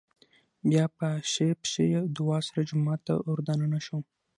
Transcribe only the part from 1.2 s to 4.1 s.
ښۍ پښې او دعا سره جومات ته ور دننه شو